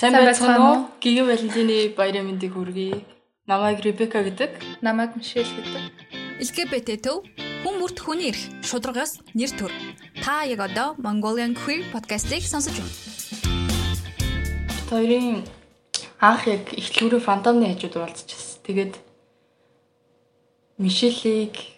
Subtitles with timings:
[0.00, 0.76] Сайн байцгаана уу?
[0.96, 3.04] Гигэ Валентины баярын мэндийг хүргэе.
[3.44, 4.80] Намайг Ребека гэдэг.
[4.80, 5.92] Намайг Мишель гэдэг.
[6.40, 7.20] LGBT төв
[7.60, 9.68] хүн бүрт хүний эрх шударгаас нэр төр.
[10.24, 12.96] Та яг одоо Mongolian Queer podcast-ийг сонсож байна.
[14.88, 15.44] Хоёрын
[16.16, 18.64] анх яг ихтлүүрээ фантомны хажууд уулзчихсан.
[18.64, 18.96] Тэгээд
[20.80, 21.76] Мишелийг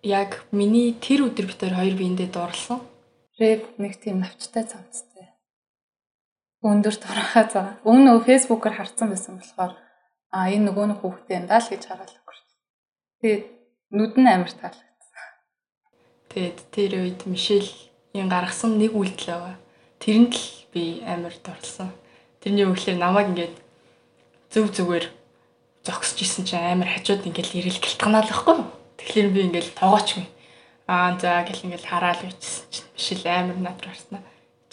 [0.00, 2.80] яг миний тэр өдөр битэр хоёр биендээ дуурласан.
[3.36, 5.13] Рэп нэг тийм навчтай цамцтай.
[6.64, 7.68] Өндөр турахаа цаа.
[7.84, 9.76] Өмнө нөө фэйсбүүкээр харсан байсан болохоор
[10.32, 12.38] а энэ нөгөө нэг хүүхдээ юм даа л гэж хараад өгч.
[13.20, 13.42] Тэгээд
[13.92, 15.28] нүд нь амар таалагдсан.
[16.32, 19.56] Тэгээд тэр үед Мишелийн гаргасан нэг үйлдэл байгаа.
[20.00, 21.92] Тэрэнд л би амар дурлсан.
[22.40, 23.56] Тэрний өглөө намайг ингээд
[24.48, 25.06] зөв зүгээр
[25.84, 28.56] зогсож исэн чинь амар хажууд ингээд ирэл гэлтгнаал байхгүй.
[29.04, 30.24] Тэгэхээр би ингээд тоогоочгүй.
[30.88, 33.78] Аа за гэл ингээд хараал үйчихсэн чинь Мишель амар над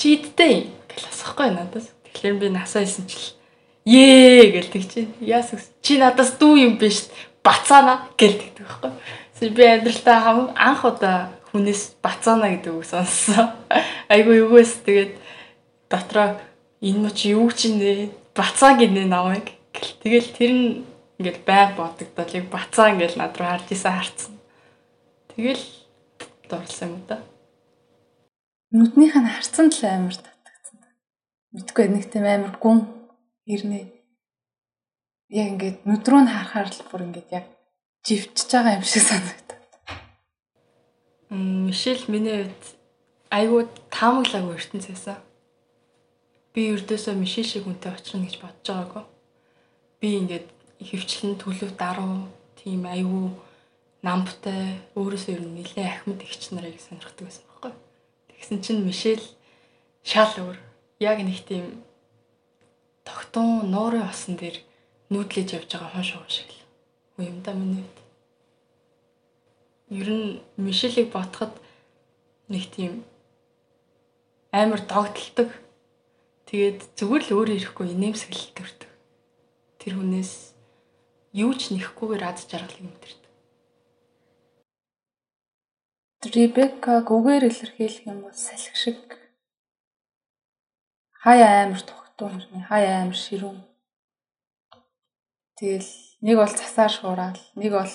[0.02, 0.04] гарснаа.
[0.04, 1.92] Чи идтэй гэл асахгүй надаас.
[2.10, 3.38] Тэгэхээр би насаа исэн чил
[3.86, 5.08] Ээ гэл тэгч.
[5.22, 7.10] Яас чи надаас дүү юм биш
[7.44, 8.92] бацаана гэл тэгдэг байхгүй.
[9.54, 13.58] Би амьдралтаа хам анх удаа хүнээс бацаана гэдэг үг сонссон.
[14.14, 15.14] Айгу юугээс тэгээд
[15.90, 16.38] дотроо
[16.82, 19.98] энэ мөч юу ч нэ бацаа гинэ намайг гэл.
[20.06, 20.86] Тэгэл тэр нь
[21.18, 24.34] ингээд байг бодогдол яг бацаа ингээл над руу харж исэн харцсан.
[25.34, 25.66] Тэгэл
[26.46, 27.18] дурлсан юм да.
[28.72, 30.80] Нүднийх нь харцсан л амар татгцсан.
[31.52, 32.88] Мэдгүй нэг тийм амар гүн
[33.44, 33.92] ирнэ.
[35.28, 37.46] Яг ингээд нүдрөө нь харахаар л бүр ингээд яг
[38.08, 39.60] живчж байгаа юм шиг санагдав.
[41.68, 42.64] Мишель миний хувьд
[43.28, 45.20] айгүй таамаглаагүй ертөнц байсан.
[46.56, 49.04] Би ердөөсөө Мишель шиг хүнтэй очихно гэж бодож байгаагүй.
[50.00, 50.48] Би ингээд
[50.80, 52.24] хөвчлэн төлөв даруй
[52.56, 53.36] тийм айгүй
[54.00, 57.51] намтай өөрөөсөө ер нь нэлээд ахмад ихч нарыг сонирхдаг байсан
[58.42, 59.22] Тэгсэн чинь Мишель
[60.02, 60.58] шал өөр.
[60.98, 61.86] Яг нэг тийм
[63.06, 64.58] тогтун нуурын осон дээр
[65.14, 66.66] нүүдлэж явж байгаа хонш хонш шиг л.
[67.22, 67.98] Уу юм да миний үед.
[69.94, 71.54] Ер нь Мишелийг ботход
[72.50, 73.06] нэг тийм
[74.50, 75.54] амар догтлдог.
[76.50, 78.90] Тэгээд зүгээр л өөр ирэхгүй инээмсэглэл төрдөг.
[79.78, 80.58] Тэр хүнээс
[81.38, 83.21] юу ч нэхгүйгээр аз жаргалыг мэдэрдэг.
[86.22, 89.02] Ребекка гүгээр илэрхийлэх юм бол салхи шиг
[91.18, 93.58] хаяа амар тух дуу хэрний хай аим ширүүн.
[95.58, 97.94] Тэгэл нэг бол цасаар шуурал, нэг бол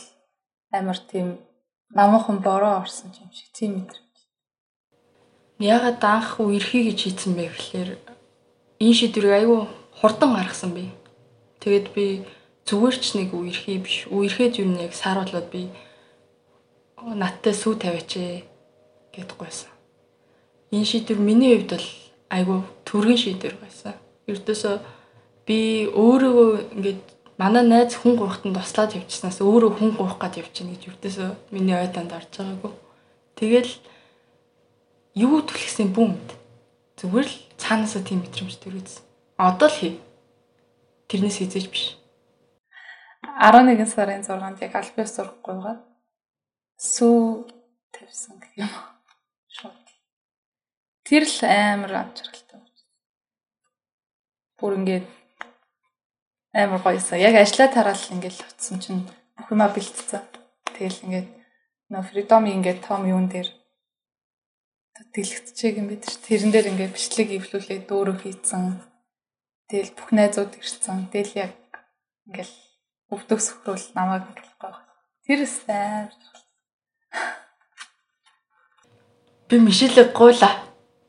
[0.74, 1.38] амар тийм
[1.94, 4.16] намуухан бороо орсон юм шиг тийм мэдрэмж.
[5.62, 7.90] Ягаад анх үерхий гэж хийсэн бэ гэхээр
[8.82, 9.60] энэ шийдвэрийг айгүй
[10.02, 10.90] хурдан гаргасан би.
[11.62, 12.26] Тэгэд би
[12.66, 14.10] зүгээр ч нэг үерхий биш.
[14.10, 15.70] Үерхэд юу нэг сааруулаад би
[16.96, 18.44] надтай сүү тавиач ээ
[19.14, 19.70] гэдггүйсэн.
[20.72, 21.88] Энэ шийдвэр миний хувьд бол
[22.32, 22.58] айгүй
[22.88, 23.94] төргөн шийдвэр байсан
[24.26, 24.76] ердөөсөө
[25.46, 27.02] би өөрийгөө ингээд
[27.38, 32.10] манай найз хүн гуйхтанд туслаад явчихснаас өөрөө хүн гуйх гад явчихна гэж ердөөсөө миний ойданд
[32.10, 32.72] орж байгаагүй.
[33.38, 33.72] Тэгэл
[35.14, 36.28] юу түлхсэн бүмд
[36.98, 39.04] зүгээр л цаанаасаа тийм мэдрэмж төрөөдсөн.
[39.38, 39.94] Одоо л хий.
[41.06, 41.94] Тэрнээс хизээж биш.
[43.38, 45.95] 11 сарын 6-нд яг альбиас сурахгүйгээд
[46.76, 47.48] сүү
[47.92, 48.72] тавьсан гэх юм.
[49.48, 49.86] Шууд.
[51.04, 52.46] Тэр л амар амжиргалтай
[54.56, 55.06] бүр ингээд
[56.56, 57.20] амар гоёсан.
[57.20, 59.04] Яг ажиллаа тараал ингээд утсан чинь
[59.36, 60.24] бүх юма бэлтцсэн.
[60.72, 61.28] Тэгэл ингээд
[61.92, 63.52] нөө фридоми ингээд том юун дээр
[65.12, 66.16] дэлгэцчээг юм бид ш.
[66.24, 68.80] Тэрэн дээр ингээд бичлэг ивлүүлээ дөөрөө хийцэн.
[69.68, 71.12] Тэгэл бүх найзууд ирсэн.
[71.12, 71.52] Тэгэл яг
[72.24, 72.52] ингээд
[73.12, 74.80] өвдөг сөхрүүл намайг ингээд гоох.
[75.28, 76.08] Тэр сайн.
[79.48, 80.50] Би Мишелэг гуйла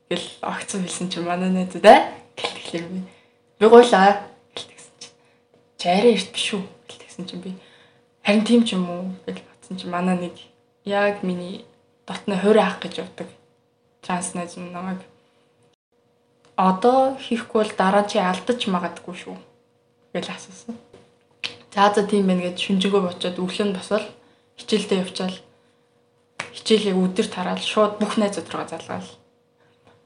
[0.10, 3.00] гэл огцсон хэлсэн чи манай найзууд аа гэлтэхлээр би
[3.60, 5.16] би гуйлаа гэлтгсэн чинь.
[5.82, 7.52] Чараа эрт биш үү гэлтгсэн чинь би
[8.22, 10.36] харин тийм ч юм уу гэж бодсон чинь манай нэг
[10.86, 11.66] яг миний
[12.06, 13.28] дотны хуурай ах гэж явдаг.
[14.06, 15.02] Транснайз намайг
[16.58, 19.38] одоо хийхгүй бол дараа чи алдаж магадгүй шүү
[20.14, 20.78] гэж асуусан.
[21.74, 24.06] За за тийм байна гэж шүнжэнгөө бочоод өглөө нь босвол
[24.58, 25.38] хичээлдээ явчаал
[26.58, 29.10] хичээлээ өдөр тараал шууд бүх найзууд руу залгаал.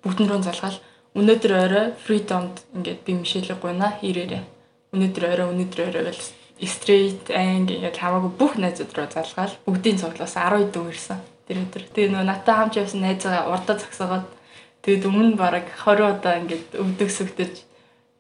[0.04, 0.78] Бүгд рүү залгаал
[1.16, 4.44] өнөөдөр орой freedom-д ингээд би мишэлэг гуйна хийрээрээ.
[4.92, 6.20] Өнөөдөр орой өнөөдөр орой гэж
[6.68, 11.20] straight анг ингээд хамаагүй бүх найзууд руу залгаал бүгдийн цуглаас 10 дүү ирсэн.
[11.48, 11.84] Тэр өдөр.
[11.96, 14.28] Тэгээ нөө натаа хамж явсан найзгаа урдаа цагсаагаад
[14.84, 17.54] тэгээд өмнө бараг 20 удаа ингээд өвдөг сүгтэж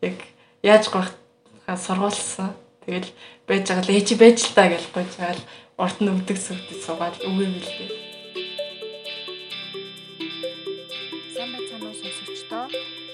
[0.07, 0.17] яг
[0.63, 2.55] яаж гойхаа сургуулсан.
[2.87, 3.11] Тэгэл
[3.47, 5.47] байж байгаа л ээжи байж л та гэж гойж байгаа л
[5.83, 8.10] урд нь өвдөг сүгтэж суугаад үгүй билээ.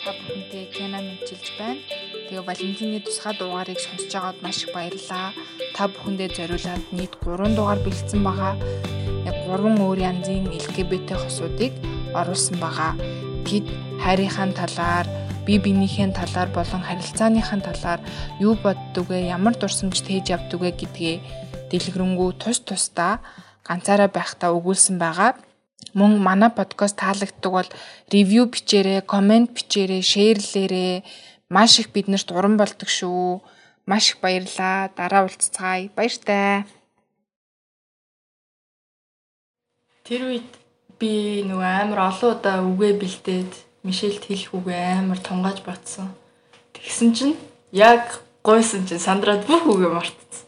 [0.08, 1.84] Та бүхэнтэй Кена мэдчилж байна.
[2.32, 5.36] Тэгээ Валентины тусгай дугаарыг сонсож байгаад маш их баярлалаа.
[5.76, 8.56] Та бүхэндээ зориулаад нийт 3 дугаар бэлдсэн байгаа.
[9.28, 11.76] Яг 3 өөр янзын LGBT хосуудыг
[12.16, 12.96] оруулсан байгаа.
[13.44, 13.68] Тэд
[14.00, 15.12] хайрынхаа талаар,
[15.44, 18.00] бие биенийхээ талаар болон харилцааныхаа талаар
[18.40, 19.28] юу боддог вэ?
[19.28, 21.16] Ямар дурсамж тээж явдаг вэ гэдгээ
[21.68, 23.20] дэлгэрэнгүй тус тусдаа
[23.68, 25.36] ганцаараа байхдаа өгүүлсэн байгаа.
[25.98, 27.70] Мөн манай подкаст таалагддаг бол
[28.14, 31.02] ревю бичээрэй, комент бичээрэй, шеэрлээрэй
[31.50, 33.40] Маш их биднэрт уран болдог шүү.
[33.88, 34.92] Маш их баярлаа.
[34.92, 35.88] Дараа уулзцаая.
[35.96, 36.68] Баяртай.
[40.04, 40.52] Тэр үед
[41.00, 43.52] би нөгөө амар олон удаа үгээ бэлдээд
[43.88, 46.12] Мишельд хэлэх үгээ амар тунгааж батсан.
[46.76, 47.36] Тэгсэн чинь
[47.72, 50.44] яг гойсон чинь сандраад бүх үгээ мартцсан.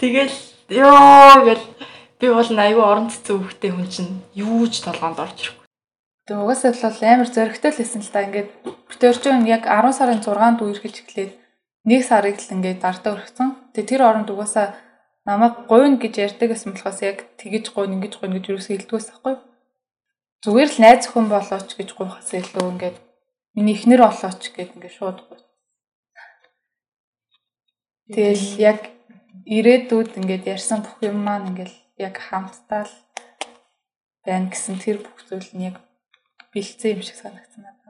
[0.00, 0.36] Тэгэл
[0.72, 1.64] ёо гэл
[2.22, 5.66] би бол айгүй орон цэцэн хөвгтэй хүн чинь юу ч толгоонд орж ирэхгүй.
[6.30, 10.62] Тэгээ угаасаа бол амар зөрөгтэй л хэлсэн л та ингээд бүтээрчэн яг 10 сарын 6-нд
[10.62, 11.32] үерхэлж эхлээд
[11.90, 13.74] нэг сарыг л ингээд дартаа өргөцсөн.
[13.74, 14.78] Тэгээ тэр оронд угаасаа
[15.26, 19.34] намайг гойно гэж ярьдаг гэсэн болохоос яг тэгэж гойно ингэж гойно гэж юусэн хэлдгээс байхгүй.
[20.46, 22.96] Зүгээр л найз хүн болооч гэж гуйхаас илүү ингээд
[23.58, 25.38] миний ихнэр олооч гэд ингээд шууд гуй.
[28.14, 28.78] Тэгэл яг
[29.46, 32.94] ирээдүйд ингээд ярьсан бүх юм маань ингээд яг хамтдаа л
[34.26, 35.76] байна гэсэн тэр бүх зүйл нь яг
[36.52, 37.82] бэлдсэн юм шиг санагдсан надад.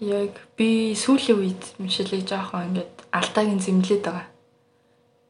[0.00, 4.26] Яг би сүүлийн үед Мишелийг жоохон ингээд алдаагийн зэмлээд байгаа.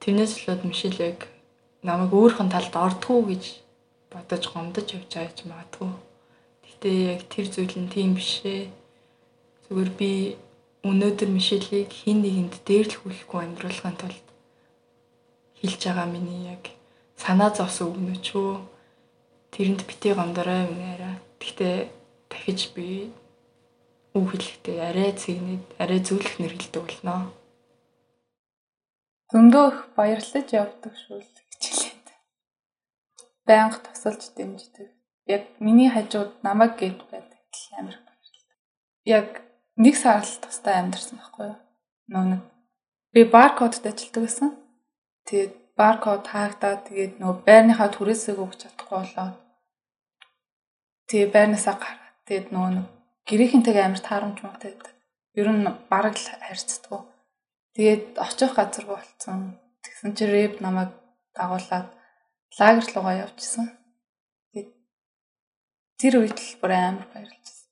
[0.00, 0.32] Тэрнээс
[0.64, 1.28] Мишель яг
[1.84, 3.44] намайг өөрхөн талд ордгоо гэж
[4.10, 5.92] бодож гомдож явж байгаа ч магадгүй.
[6.64, 8.72] Гэтэ яг тэр зүйл нь тийм биш ээ.
[9.68, 10.10] Зүгээр би
[10.88, 14.23] өнөөдөр Мишелийг хин нэгэнд дээрлэхүүлэхгүй амьдруулахын тулд
[15.64, 16.76] хэлж байгаа миний яг
[17.16, 18.52] санаа зовсон үгнөч үү
[19.56, 20.84] тэрэнд битээ гомдорой минь
[21.44, 21.92] Гэхдээ
[22.32, 23.12] дахиж би
[24.16, 27.36] үг хэлэхдээ арай цэгнээд арай зөвлөх нэр хэлдэг болно.
[29.28, 32.06] Зөндөө их баярлаж явдаг шүү л хичээлээд.
[33.44, 34.88] Байнга тусалж дэмждэг.
[35.28, 37.44] Яг миний хажууд намайг гээд байдаг
[37.76, 38.56] амар баярлалаа.
[39.04, 39.28] Яг
[39.76, 41.60] нэг сар л тустай амьдэрсэн байхгүй юу?
[42.08, 42.42] Нөө нэг
[43.12, 44.50] би баркодд ажилладаг байсан.
[45.28, 49.36] Тэгээд баркод хаагдаад тэгээд нөө байрныхаа түрээсээ өгч чадахгүй болоод
[51.08, 52.86] Тэгээ байрнаасаа гараад тэгээд нөгөө нэг
[53.28, 54.96] гэрийнхэнтэйгээ амар таарамж муутай байдаг.
[55.36, 57.04] Ер нь бараг л харьцдаг.
[57.76, 59.60] Тэгээд очих газар болцсон.
[59.84, 60.96] Тэгсэн чинь рэп намайг
[61.36, 61.92] дагуулад
[62.56, 63.68] лагерт руугаа явчихсан.
[64.48, 64.70] Тэгээд
[66.00, 67.68] тэр үед л бүр амар баярлжсэн.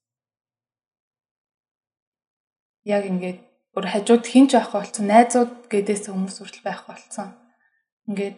[2.84, 3.40] Яг ингээд
[3.72, 5.08] бүр хажууд хинч байхгүй болцсон.
[5.08, 7.41] Найзууд гэдээс хүмүүс хүртэл байхгүй болцсон.
[8.12, 8.36] Ингээд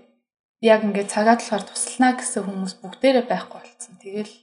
[0.62, 3.94] яг ингээд цагаад болохоор туслана гэсэн хүмүүс бүгдээрээ байхгүй болцсон.
[3.98, 4.34] Тэгэл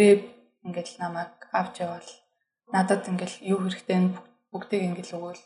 [0.00, 0.22] рэп
[0.64, 2.10] ингээл намайг авч явал
[2.72, 4.16] надад ингээл юу хэрэгтэй нь
[4.48, 5.44] бүгдийг ингээл өгөөл.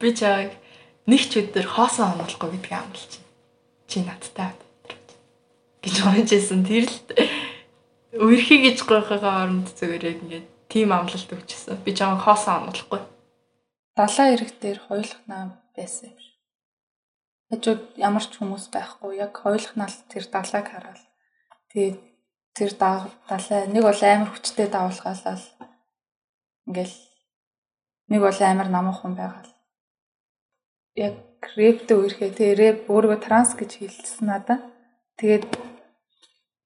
[0.00, 0.56] Би чааг
[1.04, 2.96] нэг ч өдөр хоосон онолохгүй гэдгийг байна.
[3.86, 4.56] Чи надтай
[5.84, 6.96] гэж хонжсэн тэр л
[8.24, 11.82] үерхий гэж гойхоогоо оронд зүгээр яг ингээд тийм амлалт өгчсэн.
[11.84, 13.02] Би чамайг хоосон онолохгүй.
[13.98, 16.31] Далаа ирэх дээр хойлохнаа байсан юм шиг.
[17.52, 19.20] Хажууд ямар ч хүмүүс байхгүй.
[19.20, 21.00] Яг хойлохнаа тэр далааг хараад.
[21.68, 22.00] Тэгээд
[22.56, 25.44] тэр далай нэг бол амар хүчтэй давуулгаалал
[26.64, 26.96] ингээл
[28.08, 29.52] нэг бол амар намуухан байгаал.
[30.96, 31.16] Яг
[31.56, 32.32] рэптэй үерхээ.
[32.32, 34.58] Тэгээ рэп өөрийгөө транс гэж хэлсэн надаа.
[35.20, 35.44] Тэгээд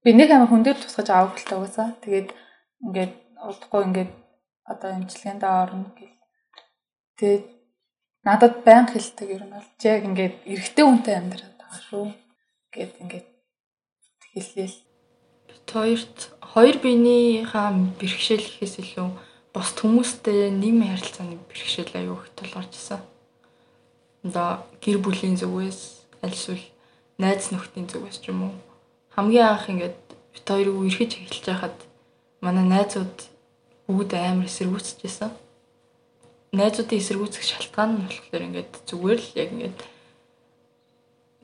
[0.07, 2.29] би нэг амар хүн дээр тусгаж авах талтай угаасаа тэгээд
[2.87, 4.13] ингээд удахгүй ингээд
[4.71, 6.15] одоо имчилгээнд орно гэл.
[7.19, 7.45] Тэгээд
[8.27, 12.07] надад баян хэлдэг ер нь бол яг ингээд эргэтэй хүнтэй амьдраад байгаа шүү
[12.75, 13.29] гэд ингээд
[14.35, 14.77] хэлээл
[15.71, 16.19] хоёрт
[16.53, 17.69] хоёр биенийхээ
[17.99, 19.09] бэрхшээл гэхээс илүү
[19.55, 23.01] бос хүмүүстэй нэм харилцааны бэрхшээл аюу их тулгарч исэн.
[24.27, 25.81] Одоо гэр бүлийн зүгээс
[26.25, 26.65] аль эсвэл
[27.23, 28.55] найз нөхдийн зүгээс ч юм уу
[29.15, 29.99] хамгийн анх ингээд
[30.33, 31.77] бит хоёрыг эргэж эхэлж байхад
[32.45, 33.17] манай найзууд
[33.89, 35.31] бүгд амар эсэргүүцэж исэн.
[36.57, 39.79] Найзуудын эсэргүүцэх шалтгаан нь болохоор ингээд зүгээр л яг ингээд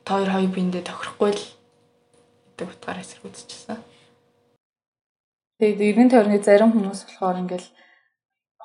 [0.06, 1.44] та хоёр биендээ тохирохгүй л
[2.56, 3.80] гэдэг утгаараа эсэргүүцэж исэн.
[5.60, 7.68] Тэгээд эргэн тойрны зарим хүмүүс болохоор ингээл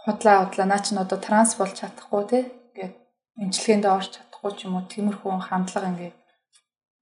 [0.01, 2.43] худлаа худлаа наа чинь одоо транс болж чадахгүй тий.
[2.73, 2.95] Ингээд
[3.43, 6.17] эмчилгээндээ орч чадахгүй ч юм уу тиймэрхүү хандлага ингээд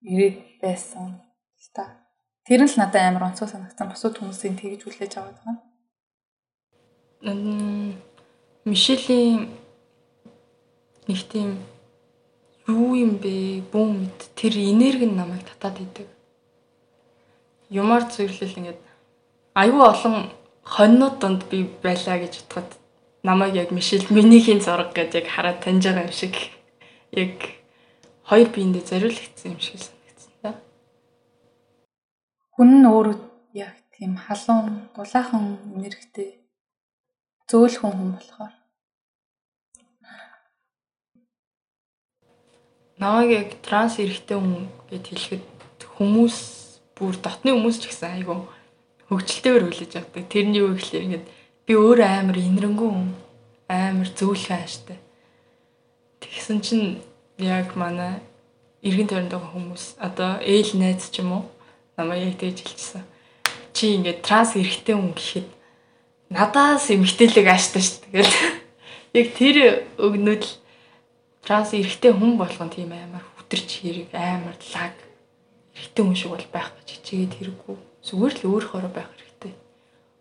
[0.09, 2.01] ирээд байсан л та.
[2.49, 3.87] Тэр нь л надад амар онцгой санагдсан.
[3.93, 5.57] Бусад хүмүүсийн тэгж хүлээж аваад байгаа.
[7.25, 8.14] Мм
[8.65, 9.53] Мишелийн
[11.05, 11.61] нэг тийм
[12.65, 13.61] юу юм бэ?
[13.69, 16.09] Бүүн мэд тэр энерги нь намайг татаад идэг.
[17.69, 18.81] Юмар зөвлөл ингээд
[19.53, 20.33] аюу олон
[20.65, 22.69] хоньнууд донд би байлаа гэж бодоход
[23.21, 26.33] намайг яг Мишель минийхийн зураг гэж яг хараад таньж байгаа юм шиг
[27.13, 27.37] яг
[28.25, 30.57] хоёр биендээ зориулагдсан юм шиг санагдсан та.
[32.57, 33.17] Хүн нь өөрөө
[33.53, 36.41] яг тийм халуун, дулаахан энергитэй
[37.49, 38.53] зөөлхөн хүн болохоор
[42.97, 45.45] намайг яг транс эрэгтэй хүн гэд хэлэхэд
[45.97, 46.37] хүмүүс
[46.95, 48.47] бүр дотны хүмүүс ч гэсэн айгу
[49.09, 50.23] хөвгчлөлтөөр хүлээж авдаг.
[50.31, 51.25] Тэрний юу гэхлээр ингээд
[51.67, 53.09] би өөр амар инэрэнгүү хүн
[53.69, 54.97] амар зөөлхөн ааштай.
[56.23, 56.87] Тэгсэн чинь
[57.37, 58.23] яг манай
[58.81, 61.43] эргэн тойронд байгаа хүмүүс одоо ээл найз ч юм уу
[61.97, 63.03] намайг яг тэгж хэлчихсэн.
[63.75, 65.47] Чи ингээд транс эрэгтэй хүн гэхэд
[66.29, 68.27] надаас эмгтээлэг ааштай шүү дээ.
[69.15, 69.57] Яг тэр
[69.97, 70.53] өгнөд л
[71.45, 74.95] транс эрэгтэй хүн болгон тийм амар хүтэрч хэрэг амар лаг
[75.75, 77.75] эрэгтэй хүн шиг бол байх гэж хичээгээд хэрэггүй.
[78.05, 79.09] Зүгээр л өөрөөрөө байх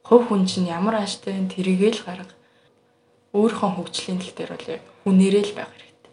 [0.04, 2.36] хувь хүн чинь ямар ааштай вэ тэрийгээ л гарга.
[3.32, 6.12] Өөрийнхөө хөгжлийн тал дээр бол яг хүнээрээ л байх хэрэгтэй.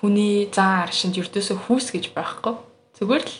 [0.00, 2.56] Хүний зан аршинд ертөөсөө хүүс гэж байхгүй.
[2.96, 3.36] Зүгээр л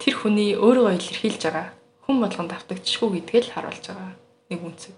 [0.00, 1.68] тэр хүний өөрийгөө илэрхийлж байгаа
[2.08, 4.16] хүн болгонд автагдчихгүй гэдгээ л харуулж байгаа
[4.50, 4.94] нэг үнцэг.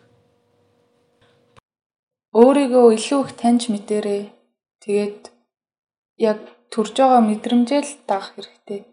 [2.32, 4.22] Өөрийгөө илүү их таньж мэдэрээ.
[4.82, 5.22] Тэгээд
[6.18, 6.38] яг
[6.72, 8.90] төрж байгаа мэдрэмжээ л даах хэрэгтэй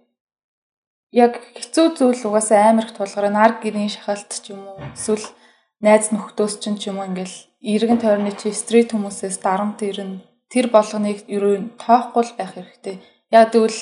[1.11, 5.25] яг хэцүү зүйл угаасаа амар их тулгараа нар гэрийн шахалт ч юм уу эсвэл
[5.79, 7.35] найз нөхдөөс ч юм уу ингээл
[7.73, 10.21] эргэн тойрны чи стрит хүмүүсээс дарамт ирнэ
[10.51, 12.95] тэр болгоныг ерөө тоохгүй л байх хэрэгтэй.
[13.31, 13.79] Яг тэгвэл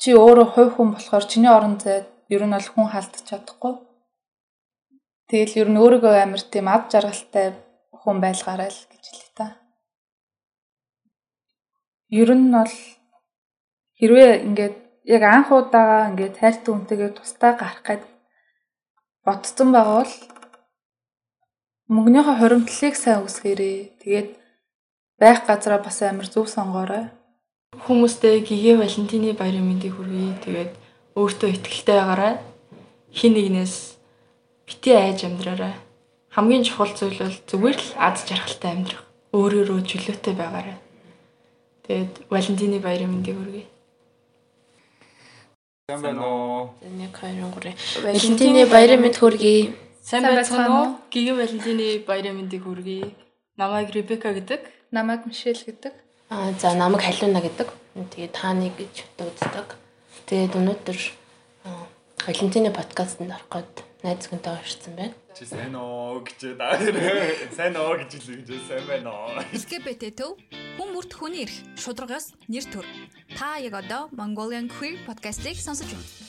[0.00, 3.74] чи өөрөө хувь хүн болохоор чиний орон зайд ер нь бол хүн халдчих чадахгүй.
[5.28, 7.56] Тэгэл ер нь өөрийгөө амар тийм ад жаргалтай
[8.00, 9.46] хүн байлгаарай л гэж хэлээ та.
[12.12, 12.74] Ер нь бол
[13.98, 14.76] хэрвээ ингээд
[15.14, 18.02] яг анх удаага ингээд хайртай хүнтэйгээ тусдаа гарах гэд
[19.24, 20.14] ботцсон байгаа бол
[21.88, 23.78] мөнгөнийхөө хоримтлалыг сайн үсгээрээ.
[24.04, 24.28] Тэгээд
[25.20, 27.08] байх газараа бас амар зөв сонгоорой.
[27.84, 30.40] Хүмүүстээ гигээ Валентины баярын мэндийг хүргэе.
[30.44, 30.72] Тэгээд
[31.16, 32.34] өөртөө ихтэй байгаарай.
[33.12, 33.74] Хин нэгнээс
[34.66, 35.74] бити айж амьдраарай.
[36.34, 39.04] Хамгийн чухал зүйл бол зүгээр л аз жаргалтай амьдрах.
[39.30, 40.78] Өөрөөрөө чөлөөтэй байгаарай.
[41.84, 43.66] Тэгээд Валентины баярын мэндийг хүргэе.
[45.86, 46.70] Сайн байна уу?
[46.80, 47.76] 1 2 3.
[48.02, 49.76] Валентины баярын мэнд хүргэе.
[50.00, 50.88] Сайн байцгаана уу?
[51.12, 53.12] Гигэ Валентины баярын мэндийг хүргэе.
[53.60, 54.64] Намайг Ребека гэдэг.
[54.90, 55.92] Намайг Мишель гэдэг.
[56.30, 57.68] Аа за намайг Халиуна гэдэг.
[57.94, 59.76] Тэгээ тааны гэж дууддаг.
[60.24, 60.98] Тэгээд өнөөдөр
[62.24, 65.16] Валентины подкастт орох гээд найз хүнтэй орсон байна.
[65.32, 66.76] Чи сайн уу гэж даа.
[67.56, 69.40] Сайн уу гэж хэлээ гэж сайн байна уу.
[69.56, 70.36] LGBT төв
[70.76, 72.86] хүн бүрт хүний эрх шударгаас нэр төр.
[73.32, 76.23] Та яг одоо Mongolian Queer podcast-ийг сонсож байна.